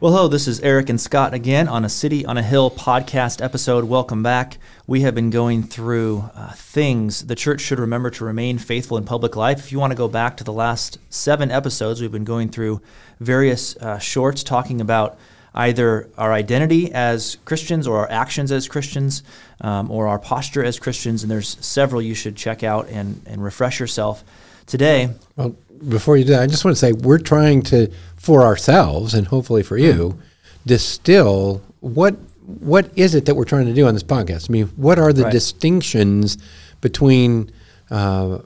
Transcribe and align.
Well, 0.00 0.12
hello, 0.12 0.28
this 0.28 0.46
is 0.46 0.60
Eric 0.60 0.90
and 0.90 1.00
Scott 1.00 1.34
again 1.34 1.66
on 1.66 1.84
a 1.84 1.88
City 1.88 2.24
on 2.24 2.38
a 2.38 2.42
Hill 2.42 2.70
podcast 2.70 3.42
episode. 3.42 3.82
Welcome 3.86 4.22
back. 4.22 4.58
We 4.86 5.00
have 5.00 5.12
been 5.12 5.30
going 5.30 5.64
through 5.64 6.30
uh, 6.36 6.52
things 6.52 7.26
the 7.26 7.34
church 7.34 7.62
should 7.62 7.80
remember 7.80 8.08
to 8.10 8.24
remain 8.24 8.58
faithful 8.58 8.96
in 8.96 9.04
public 9.04 9.34
life. 9.34 9.58
If 9.58 9.72
you 9.72 9.80
want 9.80 9.90
to 9.90 9.96
go 9.96 10.06
back 10.06 10.36
to 10.36 10.44
the 10.44 10.52
last 10.52 10.98
seven 11.10 11.50
episodes, 11.50 12.00
we've 12.00 12.12
been 12.12 12.22
going 12.22 12.48
through 12.48 12.80
various 13.18 13.76
uh, 13.78 13.98
shorts 13.98 14.44
talking 14.44 14.80
about 14.80 15.18
either 15.52 16.08
our 16.16 16.32
identity 16.32 16.92
as 16.92 17.36
Christians 17.44 17.88
or 17.88 17.98
our 17.98 18.08
actions 18.08 18.52
as 18.52 18.68
Christians 18.68 19.24
um, 19.62 19.90
or 19.90 20.06
our 20.06 20.20
posture 20.20 20.62
as 20.62 20.78
Christians. 20.78 21.24
And 21.24 21.30
there's 21.30 21.56
several 21.66 22.00
you 22.00 22.14
should 22.14 22.36
check 22.36 22.62
out 22.62 22.86
and, 22.86 23.20
and 23.26 23.42
refresh 23.42 23.80
yourself. 23.80 24.22
Today, 24.64 25.10
well, 25.34 25.56
before 25.88 26.16
you 26.16 26.24
do 26.24 26.32
that, 26.32 26.42
I 26.42 26.46
just 26.46 26.64
want 26.64 26.76
to 26.76 26.78
say 26.78 26.92
we're 26.92 27.18
trying 27.18 27.62
to, 27.64 27.90
for 28.16 28.42
ourselves 28.42 29.14
and 29.14 29.26
hopefully 29.26 29.62
for 29.62 29.76
you, 29.76 29.92
mm-hmm. 29.92 30.20
distill 30.66 31.62
what 31.80 32.16
what 32.60 32.90
is 32.96 33.14
it 33.14 33.26
that 33.26 33.34
we're 33.34 33.44
trying 33.44 33.66
to 33.66 33.74
do 33.74 33.86
on 33.86 33.92
this 33.92 34.02
podcast. 34.02 34.48
I 34.48 34.52
mean, 34.52 34.68
what 34.68 34.98
are 34.98 35.12
the 35.12 35.24
right. 35.24 35.32
distinctions 35.32 36.38
between 36.80 37.52
uh, 37.90 38.38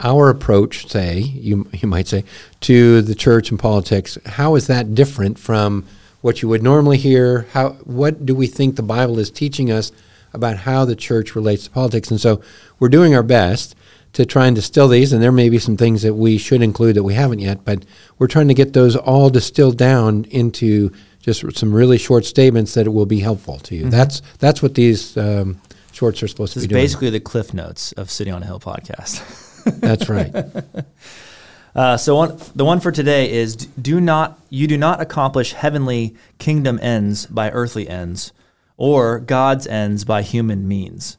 our 0.00 0.28
approach, 0.28 0.88
say 0.88 1.18
you 1.18 1.68
you 1.72 1.88
might 1.88 2.06
say, 2.06 2.24
to 2.60 3.02
the 3.02 3.14
church 3.14 3.50
and 3.50 3.58
politics? 3.58 4.18
How 4.26 4.54
is 4.54 4.66
that 4.68 4.94
different 4.94 5.38
from 5.38 5.84
what 6.20 6.42
you 6.42 6.48
would 6.48 6.62
normally 6.62 6.98
hear? 6.98 7.46
How 7.52 7.70
what 7.84 8.24
do 8.24 8.34
we 8.34 8.46
think 8.46 8.76
the 8.76 8.82
Bible 8.82 9.18
is 9.18 9.30
teaching 9.30 9.70
us 9.70 9.90
about 10.32 10.58
how 10.58 10.84
the 10.84 10.96
church 10.96 11.34
relates 11.34 11.64
to 11.64 11.70
politics? 11.70 12.10
And 12.10 12.20
so 12.20 12.40
we're 12.78 12.88
doing 12.88 13.14
our 13.14 13.22
best 13.22 13.74
to 14.14 14.24
try 14.24 14.46
and 14.46 14.56
distill 14.56 14.88
these, 14.88 15.12
and 15.12 15.22
there 15.22 15.32
may 15.32 15.48
be 15.48 15.58
some 15.58 15.76
things 15.76 16.02
that 16.02 16.14
we 16.14 16.38
should 16.38 16.62
include 16.62 16.96
that 16.96 17.02
we 17.02 17.14
haven't 17.14 17.40
yet, 17.40 17.64
but 17.64 17.84
we're 18.18 18.28
trying 18.28 18.48
to 18.48 18.54
get 18.54 18.72
those 18.72 18.96
all 18.96 19.28
distilled 19.28 19.76
down 19.76 20.24
into 20.30 20.90
just 21.20 21.44
some 21.56 21.72
really 21.72 21.98
short 21.98 22.24
statements 22.24 22.74
that 22.74 22.92
will 22.92 23.06
be 23.06 23.20
helpful 23.20 23.58
to 23.58 23.74
you. 23.74 23.82
Mm-hmm. 23.82 23.90
That's 23.90 24.22
that's 24.38 24.62
what 24.62 24.74
these 24.74 25.16
um, 25.16 25.60
shorts 25.92 26.22
are 26.22 26.28
supposed 26.28 26.54
this 26.54 26.62
to 26.62 26.68
be 26.68 26.74
doing. 26.74 26.82
basically 26.82 27.10
the 27.10 27.20
cliff 27.20 27.52
notes 27.52 27.92
of 27.92 28.10
City 28.10 28.30
on 28.30 28.42
a 28.42 28.46
Hill 28.46 28.60
podcast. 28.60 29.22
that's 29.80 30.08
right. 30.08 30.34
Uh, 31.74 31.96
so 31.96 32.14
one, 32.14 32.38
the 32.54 32.64
one 32.64 32.78
for 32.78 32.92
today 32.92 33.32
is 33.32 33.56
do 33.56 34.00
not 34.00 34.38
you 34.48 34.68
do 34.68 34.78
not 34.78 35.00
accomplish 35.00 35.54
heavenly 35.54 36.14
kingdom 36.38 36.78
ends 36.80 37.26
by 37.26 37.50
earthly 37.50 37.88
ends, 37.88 38.32
or 38.76 39.18
God's 39.18 39.66
ends 39.66 40.04
by 40.04 40.22
human 40.22 40.68
means. 40.68 41.16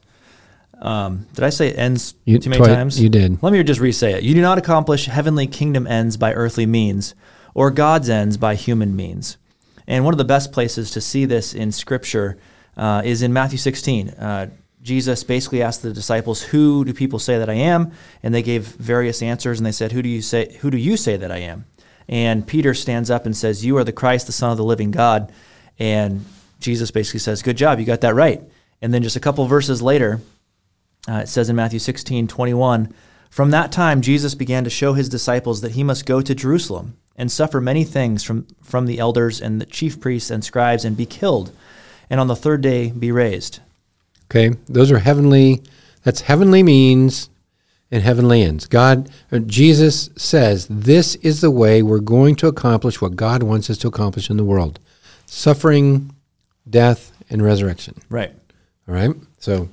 Um, 0.80 1.26
did 1.34 1.44
I 1.44 1.50
say 1.50 1.72
ends 1.72 2.14
you, 2.24 2.38
too 2.38 2.50
many 2.50 2.62
twi- 2.62 2.74
times? 2.74 3.00
You 3.00 3.08
did. 3.08 3.42
Let 3.42 3.52
me 3.52 3.62
just 3.62 3.80
re-say 3.80 4.12
it. 4.12 4.22
You 4.22 4.34
do 4.34 4.42
not 4.42 4.58
accomplish 4.58 5.06
heavenly 5.06 5.46
kingdom 5.46 5.86
ends 5.86 6.16
by 6.16 6.34
earthly 6.34 6.66
means, 6.66 7.14
or 7.54 7.70
God's 7.70 8.10
ends 8.10 8.36
by 8.36 8.54
human 8.54 8.94
means. 8.94 9.38
And 9.86 10.04
one 10.04 10.12
of 10.12 10.18
the 10.18 10.24
best 10.24 10.52
places 10.52 10.90
to 10.92 11.00
see 11.00 11.24
this 11.24 11.54
in 11.54 11.72
Scripture 11.72 12.36
uh, 12.76 13.02
is 13.04 13.22
in 13.22 13.32
Matthew 13.32 13.58
16. 13.58 14.10
Uh, 14.10 14.50
Jesus 14.82 15.24
basically 15.24 15.62
asked 15.62 15.82
the 15.82 15.92
disciples, 15.92 16.42
"Who 16.42 16.84
do 16.84 16.92
people 16.92 17.18
say 17.18 17.38
that 17.38 17.50
I 17.50 17.54
am?" 17.54 17.92
And 18.22 18.34
they 18.34 18.42
gave 18.42 18.66
various 18.66 19.22
answers, 19.22 19.58
and 19.58 19.66
they 19.66 19.72
said, 19.72 19.92
"Who 19.92 20.02
do 20.02 20.08
you 20.08 20.22
say? 20.22 20.56
Who 20.60 20.70
do 20.70 20.76
you 20.76 20.96
say 20.96 21.16
that 21.16 21.32
I 21.32 21.38
am?" 21.38 21.64
And 22.08 22.46
Peter 22.46 22.72
stands 22.74 23.10
up 23.10 23.26
and 23.26 23.36
says, 23.36 23.64
"You 23.64 23.78
are 23.78 23.84
the 23.84 23.92
Christ, 23.92 24.26
the 24.26 24.32
Son 24.32 24.50
of 24.50 24.56
the 24.56 24.64
living 24.64 24.90
God." 24.90 25.32
And 25.78 26.24
Jesus 26.60 26.90
basically 26.90 27.20
says, 27.20 27.42
"Good 27.42 27.56
job, 27.56 27.80
you 27.80 27.84
got 27.84 28.02
that 28.02 28.14
right." 28.14 28.42
And 28.80 28.94
then 28.94 29.02
just 29.02 29.16
a 29.16 29.20
couple 29.20 29.44
verses 29.46 29.82
later, 29.82 30.20
uh, 31.08 31.20
it 31.22 31.28
says 31.28 31.48
in 31.48 31.56
Matthew 31.56 31.78
16, 31.78 32.28
21, 32.28 32.92
From 33.30 33.50
that 33.50 33.72
time 33.72 34.00
Jesus 34.00 34.34
began 34.34 34.64
to 34.64 34.70
show 34.70 34.94
his 34.94 35.08
disciples 35.08 35.60
that 35.60 35.72
he 35.72 35.84
must 35.84 36.06
go 36.06 36.20
to 36.20 36.34
Jerusalem 36.34 36.96
and 37.16 37.32
suffer 37.32 37.60
many 37.60 37.84
things 37.84 38.22
from, 38.22 38.46
from 38.62 38.86
the 38.86 38.98
elders 38.98 39.40
and 39.40 39.60
the 39.60 39.66
chief 39.66 40.00
priests 40.00 40.30
and 40.30 40.44
scribes 40.44 40.84
and 40.84 40.96
be 40.96 41.06
killed, 41.06 41.52
and 42.10 42.20
on 42.20 42.26
the 42.26 42.36
third 42.36 42.60
day 42.60 42.90
be 42.90 43.10
raised. 43.10 43.60
Okay, 44.30 44.56
those 44.68 44.90
are 44.90 44.98
heavenly, 44.98 45.62
that's 46.02 46.22
heavenly 46.22 46.62
means 46.62 47.30
and 47.90 48.02
heavenly 48.02 48.42
ends. 48.42 48.66
God, 48.66 49.08
uh, 49.30 49.38
Jesus 49.38 50.10
says, 50.16 50.66
this 50.68 51.14
is 51.16 51.40
the 51.40 51.50
way 51.50 51.82
we're 51.82 52.00
going 52.00 52.34
to 52.36 52.48
accomplish 52.48 53.00
what 53.00 53.16
God 53.16 53.42
wants 53.42 53.70
us 53.70 53.78
to 53.78 53.88
accomplish 53.88 54.30
in 54.30 54.36
the 54.36 54.44
world 54.44 54.80
suffering, 55.28 56.14
death, 56.68 57.12
and 57.30 57.42
resurrection. 57.42 57.94
Right. 58.08 58.32
All 58.88 58.94
right? 58.94 59.10
So 59.38 59.68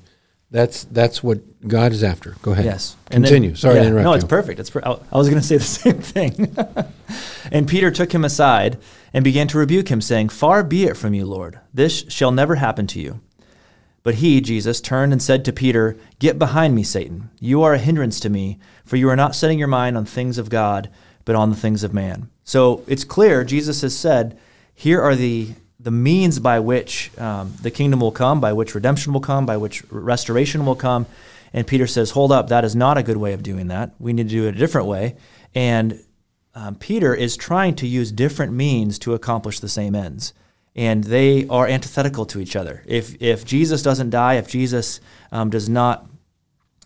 that's 0.54 0.84
that's 0.86 1.24
what 1.24 1.68
God 1.68 1.92
is 1.94 2.04
after. 2.04 2.36
Go 2.44 2.52
ahead. 2.52 2.66
Yes. 2.66 2.96
Continue. 3.10 3.50
Then, 3.50 3.58
Sorry 3.58 3.76
yeah, 3.76 3.82
to 3.82 3.88
interrupt. 3.88 4.04
No, 4.04 4.14
it's 4.14 4.24
you. 4.24 4.28
perfect. 4.28 4.60
It's 4.60 4.70
per- 4.70 4.84
I 4.86 5.18
was 5.18 5.28
going 5.28 5.42
to 5.42 5.46
say 5.46 5.58
the 5.58 5.64
same 5.64 6.00
thing. 6.00 6.56
and 7.52 7.68
Peter 7.68 7.90
took 7.90 8.14
him 8.14 8.24
aside 8.24 8.78
and 9.14 9.24
began 9.24 9.48
to 9.48 9.58
rebuke 9.58 9.90
him, 9.90 10.00
saying, 10.00 10.30
"Far 10.30 10.64
be 10.64 10.86
it 10.86 10.96
from 10.96 11.16
you, 11.16 11.26
Lord. 11.26 11.60
This 11.74 12.06
shall 12.08 12.32
never 12.32 12.56
happen 12.56 12.86
to 12.88 13.02
you." 13.02 13.20
But 14.04 14.16
he, 14.16 14.42
Jesus, 14.42 14.80
turned 14.80 15.12
and 15.12 15.24
said 15.24 15.44
to 15.46 15.52
Peter, 15.52 15.98
"Get 16.20 16.38
behind 16.38 16.76
me, 16.76 16.84
Satan. 16.84 17.32
You 17.40 17.64
are 17.64 17.74
a 17.74 17.80
hindrance 17.80 18.20
to 18.20 18.30
me, 18.30 18.60
for 18.86 18.96
you 18.96 19.10
are 19.10 19.16
not 19.16 19.36
setting 19.36 19.58
your 19.58 19.68
mind 19.68 19.98
on 19.98 20.06
things 20.06 20.38
of 20.38 20.52
God, 20.52 20.88
but 21.26 21.36
on 21.36 21.50
the 21.50 21.56
things 21.56 21.84
of 21.84 21.96
man." 21.96 22.30
So 22.44 22.84
it's 22.86 23.04
clear 23.04 23.44
Jesus 23.44 23.82
has 23.82 23.98
said, 23.98 24.38
"Here 24.76 25.02
are 25.02 25.16
the 25.16 25.56
the 25.84 25.92
means 25.92 26.40
by 26.40 26.60
which 26.60 27.12
um, 27.20 27.54
the 27.62 27.70
kingdom 27.70 28.00
will 28.00 28.12
come, 28.12 28.40
by 28.40 28.54
which 28.54 28.74
redemption 28.74 29.14
will 29.14 29.22
come, 29.22 29.46
by 29.46 29.58
which 29.58 29.84
restoration 29.92 30.66
will 30.66 30.76
come. 30.76 31.06
And 31.52 31.68
Peter 31.68 31.86
says, 31.86 32.12
Hold 32.12 32.32
up, 32.32 32.48
that 32.48 32.64
is 32.64 32.76
not 32.76 32.98
a 32.98 33.04
good 33.04 33.18
way 33.18 33.34
of 33.34 33.44
doing 33.44 33.68
that. 33.68 33.92
We 34.00 34.14
need 34.14 34.30
to 34.30 34.36
do 34.36 34.48
it 34.48 34.56
a 34.56 34.58
different 34.58 34.88
way. 34.88 35.18
And 35.54 36.00
um, 36.56 36.76
Peter 36.76 37.14
is 37.14 37.36
trying 37.36 37.76
to 37.76 37.88
use 37.88 38.12
different 38.12 38.54
means 38.54 38.98
to 39.00 39.14
accomplish 39.14 39.60
the 39.60 39.70
same 39.70 39.94
ends. 39.94 40.34
And 40.76 41.04
they 41.04 41.48
are 41.50 41.68
antithetical 41.68 42.26
to 42.28 42.40
each 42.40 42.56
other. 42.56 42.84
If, 42.88 43.22
if 43.22 43.46
Jesus 43.46 43.84
doesn't 43.84 44.10
die, 44.10 44.36
if 44.36 44.48
Jesus 44.48 45.02
um, 45.32 45.50
does 45.50 45.70
not 45.70 46.08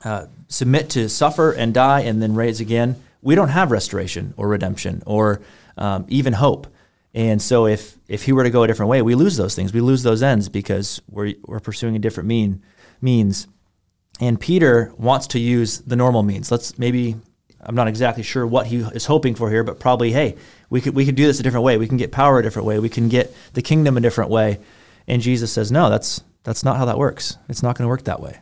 uh, 0.03 0.25
submit 0.47 0.89
to 0.91 1.07
suffer 1.07 1.51
and 1.51 1.73
die 1.73 2.01
and 2.01 2.21
then 2.21 2.35
raise 2.35 2.59
again, 2.59 3.01
we 3.21 3.35
don't 3.35 3.49
have 3.49 3.71
restoration 3.71 4.33
or 4.37 4.47
redemption 4.47 5.03
or 5.05 5.41
um, 5.77 6.05
even 6.09 6.33
hope. 6.33 6.67
And 7.17 7.41
so 7.41 7.65
if 7.65 7.97
if 8.07 8.25
he 8.25 8.31
were 8.31 8.43
to 8.43 8.51
go 8.51 8.61
a 8.61 8.67
different 8.67 8.91
way, 8.91 9.01
we 9.01 9.15
lose 9.15 9.37
those 9.37 9.55
things. 9.55 9.73
We 9.73 9.81
lose 9.81 10.03
those 10.03 10.21
ends 10.21 10.49
because 10.49 11.01
we're 11.09 11.33
we're 11.47 11.59
pursuing 11.59 11.95
a 11.95 11.99
different 11.99 12.27
mean 12.27 12.61
means. 13.01 13.47
And 14.19 14.39
Peter 14.39 14.93
wants 14.97 15.25
to 15.27 15.39
use 15.39 15.79
the 15.79 15.95
normal 15.95 16.21
means. 16.21 16.51
Let's 16.51 16.77
maybe 16.77 17.15
I'm 17.59 17.73
not 17.73 17.87
exactly 17.87 18.21
sure 18.21 18.45
what 18.45 18.67
he 18.67 18.81
is 18.81 19.07
hoping 19.07 19.33
for 19.33 19.49
here, 19.49 19.63
but 19.63 19.79
probably 19.79 20.11
hey, 20.11 20.35
we 20.69 20.79
could 20.79 20.93
we 20.93 21.05
could 21.05 21.15
do 21.15 21.25
this 21.25 21.39
a 21.39 21.43
different 21.43 21.63
way. 21.63 21.77
We 21.77 21.87
can 21.87 21.97
get 21.97 22.11
power 22.11 22.37
a 22.37 22.43
different 22.43 22.67
way. 22.67 22.77
We 22.77 22.87
can 22.87 23.09
get 23.09 23.33
the 23.53 23.63
kingdom 23.63 23.97
a 23.97 24.01
different 24.01 24.29
way. 24.29 24.59
And 25.07 25.19
Jesus 25.19 25.51
says, 25.51 25.71
"No, 25.71 25.89
that's 25.89 26.21
that's 26.43 26.63
not 26.63 26.77
how 26.77 26.85
that 26.85 26.99
works. 26.99 27.35
It's 27.49 27.63
not 27.63 27.75
going 27.75 27.85
to 27.85 27.89
work 27.89 28.03
that 28.03 28.19
way." 28.19 28.41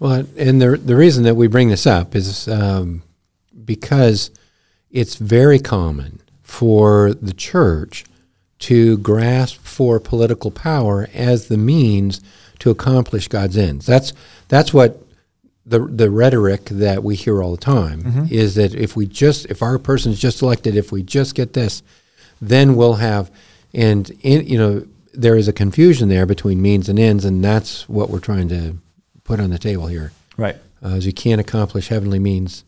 Well, 0.00 0.24
and 0.38 0.62
the 0.62 0.78
the 0.78 0.96
reason 0.96 1.24
that 1.24 1.34
we 1.34 1.46
bring 1.46 1.68
this 1.68 1.86
up 1.86 2.16
is 2.16 2.48
um, 2.48 3.02
because 3.66 4.30
it's 4.90 5.16
very 5.16 5.58
common 5.58 6.22
for 6.48 7.12
the 7.12 7.34
church 7.34 8.06
to 8.58 8.96
grasp 8.98 9.60
for 9.60 10.00
political 10.00 10.50
power 10.50 11.08
as 11.12 11.48
the 11.48 11.58
means 11.58 12.22
to 12.58 12.70
accomplish 12.70 13.28
God's 13.28 13.56
ends. 13.56 13.84
That's 13.84 14.14
that's 14.48 14.72
what 14.72 15.04
the 15.66 15.80
the 15.80 16.10
rhetoric 16.10 16.64
that 16.64 17.04
we 17.04 17.16
hear 17.16 17.42
all 17.42 17.52
the 17.52 17.58
time 17.58 18.02
mm-hmm. 18.02 18.24
is 18.30 18.54
that 18.54 18.74
if 18.74 18.96
we 18.96 19.06
just 19.06 19.44
if 19.46 19.62
our 19.62 19.78
person 19.78 20.10
is 20.10 20.18
just 20.18 20.40
elected, 20.40 20.74
if 20.74 20.90
we 20.90 21.02
just 21.02 21.34
get 21.34 21.52
this, 21.52 21.82
then 22.40 22.74
we'll 22.74 22.94
have 22.94 23.30
and 23.74 24.10
in, 24.22 24.46
you 24.46 24.58
know 24.58 24.86
there 25.12 25.36
is 25.36 25.48
a 25.48 25.52
confusion 25.52 26.08
there 26.08 26.26
between 26.26 26.62
means 26.62 26.88
and 26.88 26.98
ends, 26.98 27.26
and 27.26 27.44
that's 27.44 27.86
what 27.88 28.08
we're 28.08 28.20
trying 28.20 28.48
to 28.48 28.78
put 29.22 29.38
on 29.38 29.50
the 29.50 29.58
table 29.58 29.86
here. 29.86 30.12
Right. 30.38 30.56
Uh, 30.82 30.94
as 30.94 31.06
you 31.06 31.12
can't 31.12 31.40
accomplish 31.40 31.88
heavenly 31.88 32.18
means 32.18 32.64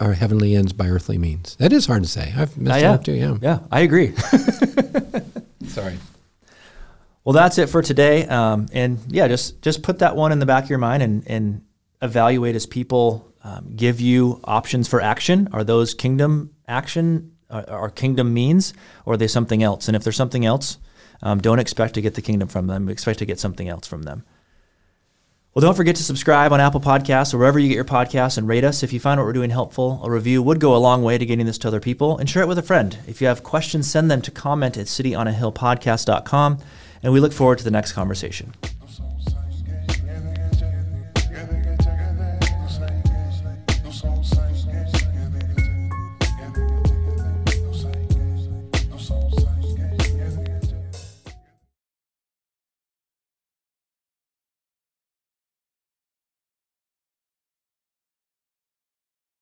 our 0.00 0.12
heavenly 0.12 0.54
ends 0.54 0.72
by 0.72 0.88
earthly 0.88 1.18
means. 1.18 1.56
That 1.56 1.72
is 1.72 1.86
hard 1.86 2.02
to 2.04 2.08
say. 2.08 2.32
I've 2.36 2.56
messed 2.56 2.82
uh, 2.82 2.86
yeah. 2.86 2.92
up 2.92 3.04
too. 3.04 3.12
Yeah. 3.12 3.36
Yeah, 3.40 3.58
I 3.70 3.80
agree. 3.80 4.14
Sorry. 5.66 5.98
Well, 7.24 7.32
that's 7.32 7.58
it 7.58 7.68
for 7.68 7.82
today. 7.82 8.26
Um, 8.26 8.66
and 8.72 8.98
yeah, 9.08 9.28
just 9.28 9.62
just 9.62 9.82
put 9.82 9.98
that 10.00 10.16
one 10.16 10.32
in 10.32 10.38
the 10.38 10.46
back 10.46 10.64
of 10.64 10.70
your 10.70 10.78
mind 10.78 11.02
and 11.02 11.22
and 11.26 11.62
evaluate 12.00 12.56
as 12.56 12.66
people 12.66 13.32
um, 13.44 13.72
give 13.76 14.00
you 14.00 14.40
options 14.44 14.88
for 14.88 15.00
action. 15.00 15.48
Are 15.52 15.64
those 15.64 15.94
kingdom 15.94 16.50
action? 16.66 17.32
Are, 17.50 17.68
are 17.68 17.90
kingdom 17.90 18.32
means, 18.34 18.74
or 19.04 19.14
are 19.14 19.16
they 19.16 19.28
something 19.28 19.62
else? 19.62 19.86
And 19.88 19.96
if 19.96 20.02
there's 20.04 20.16
something 20.16 20.44
else, 20.44 20.78
Um, 21.24 21.40
don't 21.40 21.60
expect 21.60 21.94
to 21.94 22.00
get 22.00 22.14
the 22.14 22.22
kingdom 22.22 22.48
from 22.48 22.66
them. 22.66 22.88
Expect 22.88 23.18
to 23.20 23.26
get 23.26 23.38
something 23.38 23.68
else 23.68 23.86
from 23.86 24.02
them. 24.02 24.24
Well, 25.54 25.60
don't 25.60 25.74
forget 25.74 25.96
to 25.96 26.02
subscribe 26.02 26.50
on 26.54 26.62
Apple 26.62 26.80
Podcasts 26.80 27.34
or 27.34 27.38
wherever 27.38 27.58
you 27.58 27.68
get 27.68 27.74
your 27.74 27.84
podcasts 27.84 28.38
and 28.38 28.48
rate 28.48 28.64
us. 28.64 28.82
If 28.82 28.90
you 28.90 28.98
find 28.98 29.20
what 29.20 29.26
we're 29.26 29.34
doing 29.34 29.50
helpful, 29.50 30.00
a 30.02 30.10
review 30.10 30.42
would 30.42 30.60
go 30.60 30.74
a 30.74 30.78
long 30.78 31.02
way 31.02 31.18
to 31.18 31.26
getting 31.26 31.44
this 31.44 31.58
to 31.58 31.68
other 31.68 31.78
people. 31.78 32.16
And 32.16 32.26
share 32.28 32.42
it 32.42 32.48
with 32.48 32.56
a 32.56 32.62
friend. 32.62 32.96
If 33.06 33.20
you 33.20 33.26
have 33.26 33.42
questions, 33.42 33.86
send 33.86 34.10
them 34.10 34.22
to 34.22 34.30
comment 34.30 34.78
at 34.78 34.86
cityonahillpodcast.com. 34.86 36.58
And 37.02 37.12
we 37.12 37.20
look 37.20 37.34
forward 37.34 37.58
to 37.58 37.64
the 37.64 37.70
next 37.70 37.92
conversation. 37.92 38.54